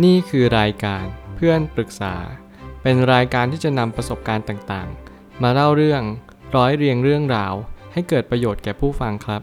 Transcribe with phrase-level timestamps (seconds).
[0.00, 1.04] นี่คือรายการ
[1.36, 2.14] เพื่อนปรึกษา
[2.82, 6.02] เป็นรายการที่จะนำประสบการณ์ต่างๆ มาเล่าเรื่อง
[6.56, 7.54] ร้อยเรียงเรื่องราว
[7.92, 9.42] ให้เกิดประโยชน์แก่ผู้ฟังครับ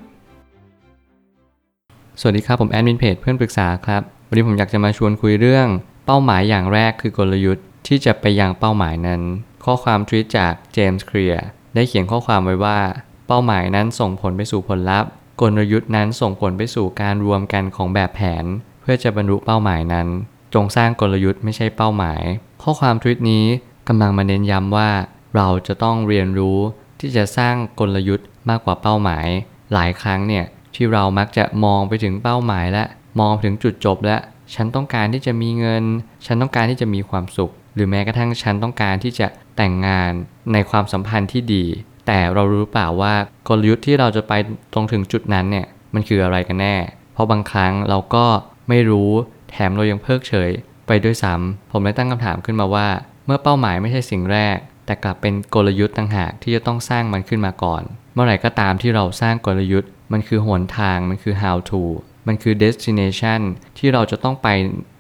[2.19, 5.67] สวัสดีครับผมแอดมินเพจเพื่อนปรึกษาครับวันนี้ผมอยากจะมาชวนคุยเรื่อง
[6.05, 9.21] เป้าหมายอย่างแรกคือกลยุทธ์ที่จะไปยังเป้าหมายนั้น
[9.65, 11.45] ข้อความทวีตจากเจมส์เคลียร์
[11.75, 12.79] ได้เขียนข้อความไว้ว่า
[13.27, 15.09] เป้าหมายนั้นส่งผลไปสู่ผลลัพธ์
[15.41, 18.45] กลยุทธ์นั้นส่งผลไปสู่การรวมกันของแบบแผน
[18.81, 20.07] เพื่อจะบรรลุเป้าหมายนั้น
[20.53, 22.21] จงสร้างกลยุทธ์ไม่ใช่เป้าหมาย
[22.63, 23.45] ข้อความทวิตนี้
[23.87, 24.89] กำลังมาเน้นย้ำว่า
[25.35, 26.59] เราจะต้องเรียนรู้
[26.99, 29.27] ที่จะสร้างกลยุทธ์มากกว่าเป้าหมาย
[29.73, 30.45] หลายครั้งเนี่ย
[30.75, 32.83] ที่เรามักจะมองไปถึงเป้าหมายและ
[33.19, 34.17] มองถึงจุดจบและ
[34.55, 35.83] ฉันต้องการที่จะมีเงิน
[36.25, 40.11] ฉันต้องการที่จะมีความสุข หรือแม้กระทั่งฉันต้องการที่จะแต่งงาน
[40.53, 41.65] ในความสัมพันธ์ที่ดี
[42.07, 43.13] แต่เรารู้เปล่าว่า
[43.47, 44.33] กลยุทธ์ที่เราจะไป
[44.73, 46.75] ตรงถึงจุดนั้นเนี่ยมันคืออะไรกันแน่
[47.13, 48.25] เพราะบางครั้งเราก็
[48.69, 49.11] ไม่รู้
[49.51, 50.51] แถมเรายังเพิกเฉย
[50.87, 52.87] ไปด้วยซ้ำผมเลยตั้งคำถามขึ้นมาว่า
[53.25, 61.83] เมื่อเป้าหมายไม่ใช่สิ่งแรก แต่กลับเป็นกลยุทธ์ต่างหากที่จะต้องสร้างมันขึ้นมาก่อน เมื่อไหร่ก็ตามที่เราสร้างกลยุทธ์ มันคือหนทางมันคือ how to
[62.27, 63.41] มันคือ destination
[63.77, 64.47] ที่เราจะต้องไป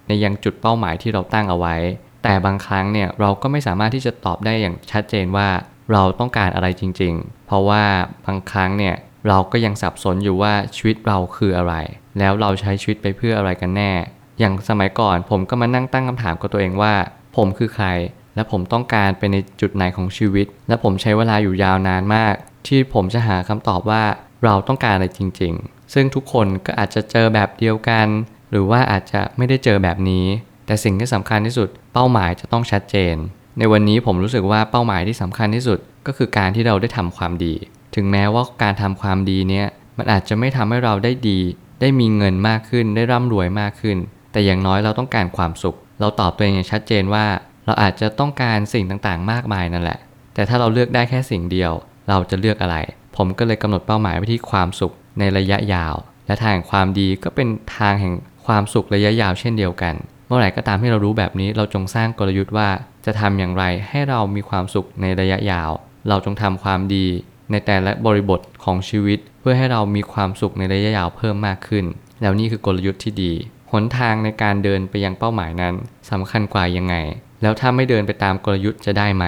[0.07, 1.75] ในยังจุดเป้าหมายที่เราตั้งเอาไว้
[2.23, 5.49] แต่บางครั้งเนี่ยเราก็ไม่สามารถที่จะตอบได้อย่างชัดเจนว่า
[5.93, 7.83] เราต้องการอะไรจริง ๆ เพราะว่า
[8.25, 8.95] บางครั้งเนี่ย
[9.27, 11.73] เราก็ยังสับสนอยู่ว่าชีวิตเราคืออะไร
[12.19, 13.91] แล้วเราใช้ชีวิตไปเพื่ออะไรกันแน่
[14.39, 16.93] อย่างสมัยก่อนผมก็มานั่งตั้งคำถามกับตัวเองว่า
[17.35, 17.87] ผมคือใคร
[18.35, 22.33] และผมต้องการไปในจุดไหนของชีวิต และผมใช้เวลาอยู่ยาวนานมาก
[22.67, 24.03] ที่ผมจะหาคำตอบว่า
[24.43, 28.07] เราต้องการอะไรจริง ๆ ซึ่งทุกคนก็อาจจะเจอแบบเดียวกัน
[28.51, 30.25] หรือว่าอาจจะไม่ได้เจอแบบนี้
[30.65, 33.15] แต่สิ่งที่สำคัญที่สุด เป้าหมายจะต้องชัดเจน
[33.57, 37.53] ในวันนี้ผมรู้สึกว่าเป้าหมายที่สำคัญที่สุด ก็คือการที่เราได้ทำความดี
[37.95, 39.67] ถึงแม้ว่าการทำความดีเนี้ย
[39.97, 41.39] มันอาจจะไม่ทำให้เราได้ดี
[41.81, 43.97] ได้มีเงินมากขึ้น ได้ร่ำรวยมากขึ้น
[44.31, 47.25] แต่อย่างน้อยเราต้องการความสุข เราตอบตัวเองอย่างชัดเจนว่า
[47.65, 49.99] เราอาจจะต้องการสิ่งต่างๆ มากมายนั่นแหละ
[50.33, 51.71] แต่ถ้าเราเลือกได้แค่สิ่งเดียว
[52.09, 52.77] เราจะเลือกอะไร
[53.15, 55.95] ผมก็เลยกำหนดเป้าหมายไปที่ความสุขในระยะยาว
[56.27, 57.47] และทางความดีก็เป็น
[57.77, 58.13] ทางแห่ง
[58.45, 59.95] ความสุขระยะยาวเช่นเดียวกัน
[60.27, 62.69] เมื่อไหร่ก็ตามที่เรารู้แบบนี้ เราจงสร้างกลยุทธ์ว่า
[63.05, 65.71] จะทำอย่างไรให้เรามีความสุขในระยะยาว
[66.07, 67.05] เราจงทำความดี
[67.51, 71.85] ในแต่ละบริบทของชีวิต เพื่อให้เรามีความสุขในระยะยาวเพิ่มมากขึ้น
[72.21, 73.33] แล้วนี่คือกลยุทธ์ที่ดี
[73.71, 75.75] หนทางในการเดินไปยังเป้าหมายนั้น
[76.11, 76.95] สำคัญกว่ายังไง
[77.41, 79.25] แล้วถ้าไม่เดินไปตามกลยุทธ์จะได้ไหม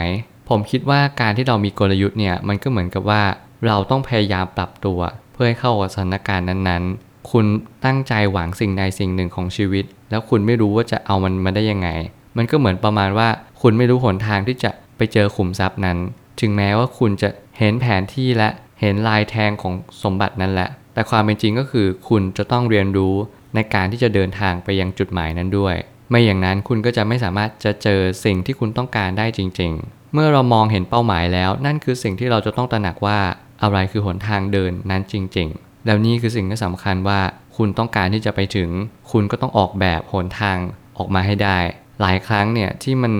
[0.49, 3.23] ผมคิดว่าการที่เรามีกลยุทธ์เนี่ยมันก็เหมือนกับว่า
[3.67, 4.99] เราต้องพยายามปรับตัว
[5.33, 7.45] เพื่อให้เข้ากับสถานการณ์นั้นๆ คุณ
[7.85, 11.89] ตั้งใจหวังสิ่งใดสิ่งหนึ่งของชีวิต แล้วคุณไม่รู้ว่าจะเอามันมาได้ยังไง
[12.37, 13.29] มันก็เหมือนประมาณว่า
[13.61, 15.97] คุณไม่รู้หนทางที่จะไปเจอขุมทรัพย์นั้น
[16.39, 18.49] ถึงแม้ว่าคุณจะเห็นแผนที่และ
[18.81, 19.73] เห็นลายแทงของ
[20.03, 23.15] สมบัตินั้นแหละ แต่ความเป็นจริงก็คือคุณจะต้องเรียนรู้
[23.55, 25.75] ในการที่จะเดินทางไปยังจุดหมายนั้นด้วย
[26.09, 33.19] ไม่อย่างนั้นคุณก็จะไม่สามารถจะเจอสิ่งที่คุณต้องการได้จริง ๆ เมื่อเรามองเห็นเป้าหมายแล้ว นั่นคือสิ่งที่เราจะต้องตระหนักว่า
[33.63, 37.19] อะไรคือหนทางเดินนั้นจริง ๆ แล้วนี่คือสิ่งที่สำคัญว่า
[37.57, 38.69] คุณต้องการที่จะไปถึง
[39.11, 40.57] คุณก็ต้องออกแบบหนทาง
[40.97, 41.57] ออกมาให้ได้
[42.01, 43.13] หลายครั้งเนี่ยที่มัน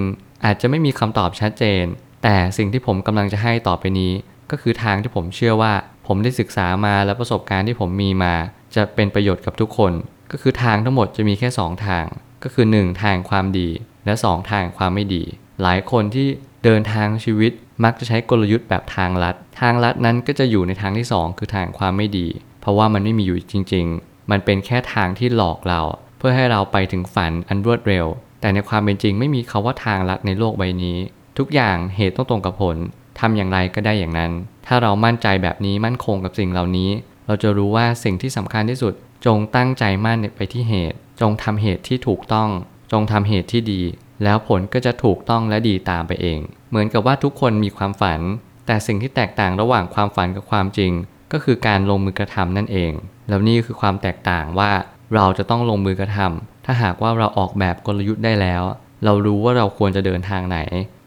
[0.45, 1.85] อาจจะไม่มีคำตอบชัดเจน
[2.23, 4.11] แต่สิ่งที่ผมกำลังจะให้ต่อไปนี้
[4.51, 5.73] ก็คือทางที่ผมเชื่อว่า
[6.07, 8.33] ผมได้ศึกษามาและประสบการณ์ที่ผมมีมา
[8.75, 9.93] จะเป็นประโยชน์กับทุกคน
[10.31, 12.05] ก็คือทางทั้งหมดจะมีแค่ 2 ทาง
[12.43, 13.69] ก็คือ 1 ทางความดี
[14.05, 15.23] และ 2 ทางความไม่ดี
[15.61, 16.27] หลายคนที่
[16.63, 17.51] เดินทางชีวิต
[17.83, 22.27] มักจะใช้กลยุทธ์แบบทางลัด ทางลัดนั้นก็จะอยู่ในทางที่ 2 คือทางความไม่ดี
[22.61, 25.81] เพราะว่ามันไม่มีอยู่จริง ๆ มันเป็นแค่ทางที่หลอกเรา
[26.17, 28.05] เพื่อให้เราไปถึงฝันอันรวดเร็ว
[28.41, 30.97] แต่ในความเป็นจริงไม่มีคาว่าทางลัดในโลกใบนี้
[31.37, 32.77] ทุกอย่างเหตุต้องตรงกับผล
[33.19, 34.31] ทำอย่างไรก็ได้อย่างนั้น
[34.65, 36.89] ถ้าเรามั่นใจแบบนี้มั่นคงกับสิ่งเหล่านี้
[37.27, 38.93] เราจะรู้ว่าสิ่งที่สำคัญที่สุด
[39.25, 42.49] จงตั้งใจมั่นไปที่เหตุ จงทำเหตุที่ถูกต้อง
[42.91, 43.81] จงทำเหตุที่ดี
[44.23, 46.39] แล้วผลก็จะถูกต้องและดีตามไปเอง
[46.69, 48.19] เหมือนกับว่าทุกคนมีความฝัน
[48.65, 50.91] แต่สิ่งที่แตกต่างระหว่างความฝันกับความจริง
[51.31, 52.91] ก็คือการลงมือกระทำนั่นเอง
[53.29, 54.71] แล้วนี่คือความแตกต่างว่า
[55.15, 58.63] เราจะต้องลงมือกระทำถ้าหากว่าเราออกแบบกลยุทธ์ได้แล้ว
[59.05, 60.59] เรารู้ว่าเราควรจะเดินทางไหน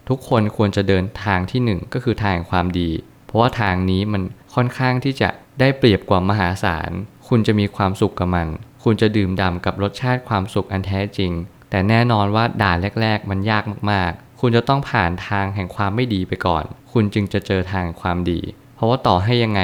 [0.09, 2.89] ทุกคนควรจะเดินทางที่หนึ่งก็คือทางความดี
[3.27, 4.21] เพราะว่าทางนี้มัน
[4.55, 5.29] ค่อนข้างที่จะ
[5.59, 6.91] ได้เปรียบกว่ามหาศาล
[7.27, 8.47] คุณจะมีความสุขกับมัน
[8.83, 11.31] คุณจะดื่มด่ำกับรสชาติความสุขอันแท้จริง
[11.69, 18.39] แต่แน่นอนว่าด่านแรก ๆ มันยากมากๆ คุณจะต้องผ่านทางแห่งความไม่ดีไปก่อน คุณจึงจะเจอทางความดี
[18.75, 19.61] เพราะว่าต่อให้ยังไง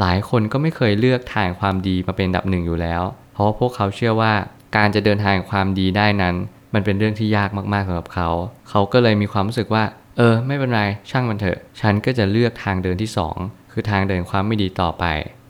[0.00, 3.02] หลายคนก็ไม่เคยเลือกทางความดีมาเป็นดับหนึ่งอยู่แล้ว
[3.32, 4.32] เพราะว่าพวกเขาเชื่อว่า
[4.76, 6.34] การจะเดินทางความดีได้นั้น
[6.74, 8.28] มันเป็นเรื่องที่ยากมากๆสำหรับเขา
[8.68, 9.84] เขาก็เลยมีความรู้สึกว่า
[10.16, 15.04] เออ ไม่เป็นไร ช่างมันเถอะ ฉันก็จะเลือกทางเดินที่ 2 คือทางเดินความไม่ดีต่อไป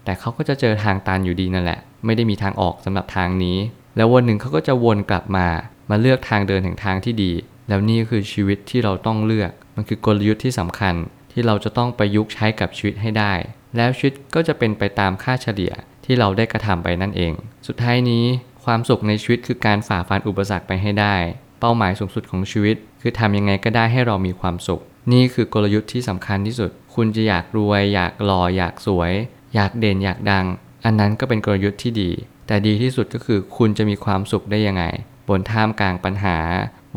[0.04, 3.58] แต่เขาก็จะเจอทางตันอยู่ดีนั่นแหละ ไม่ได้มีทางออกสำหรับทางนี้
[3.96, 5.46] แล้ววันหนึ่งเขาก็จะวนกลับมา
[5.90, 7.32] มาเลือกทางเดินแห่งทางที่ดี
[7.68, 10.94] แล้วนี่คือชีวิตที่เราต้องเลือก มันคือกลยุทธ์ที่สำคัญ
[11.32, 13.32] ที่เราจะต้องประยุกต์ใช้กับชีวิตให้ได้
[13.76, 15.72] แล้วชีวิตก็จะเป็นไปตามค่าเฉลี่ย
[16.04, 17.32] ที่เราได้กระทำไปนั่นเอง
[17.66, 18.24] สุดท้ายนี้
[18.64, 21.16] ความสุขในชีวิตคือการฝ่าฟันอุปสรรคไปให้ได้
[21.60, 24.82] เป้าหมายสูงสุดของชีวิต คือทำยังไงก็ได้ให้เรามีความสุข
[25.12, 29.12] นี่คือกลยุทธ์ที่สำคัญที่สุด คุณจะอยากรวย อยากหล่ออยากสวย
[29.54, 30.46] อยากเด่นอยากดัง
[30.84, 32.10] อันนั้นก็เป็นกลยุทธ์ที่ดี
[32.46, 34.84] แต่ดีที่สุดก็คือคุณจะมีความสุขได้ยังไง
[35.28, 36.38] บนท่ามกลางปัญหา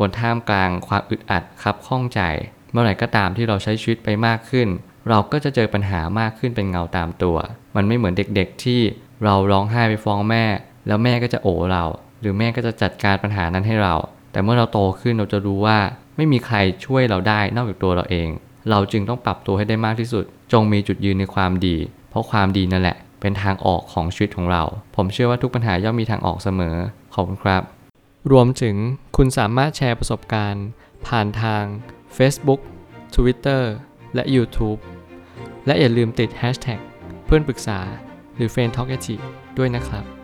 [0.00, 2.20] บนท่ามกลางความอึดอัดคับข้องใจ
[2.70, 4.68] เมื่อไหร่ก็ตามที่เราใช้ชีวิตไปมากขึ้น
[5.08, 7.36] เราก็จะเจอปัญหามากขึ้นเป็นเงาตามตัว
[7.76, 8.80] มันไม่เหมือนเด็กๆที่
[9.24, 10.44] เราร้องไห้ไปฟ้องแม่
[10.86, 11.84] แล้วแม่ก็จะโอบเรา
[12.20, 13.94] หรือแม่ก็จะจัดการปัญหานั้นให้เรา
[14.32, 15.78] แต่เมื่อเราโตขึ้นเราจะรู้ว่า
[16.16, 18.28] ไม่มีใครช่วยเราได้นอกจากตัวเราเอง
[18.70, 21.76] เราจึงต้องปรับตัวให้ได้มากที่สุด จงมีจุดยืนในความดี
[22.10, 24.62] เพราะความดีนั่นแหละ เป็นทางออกของชีวิตของเรา
[24.96, 26.76] ผมเชื่อว่าทุกปัญหาย่อมมีทางออกเสมอ
[27.14, 27.62] ขอบคุณครับ
[28.32, 28.76] รวมถึง
[29.16, 30.66] คุณสามารถแชร์ประสบการณ์
[31.06, 31.64] ผ่านทาง
[32.16, 32.60] Facebook
[33.14, 33.62] Twitter
[34.14, 34.78] และ YouTube
[35.66, 36.80] และอย่าลืมติด Hashtag
[37.26, 37.78] เพื่อนปรึกษา
[38.36, 38.90] หรือ f r ร e n d t a l k
[39.58, 40.17] ด้วยนะครับ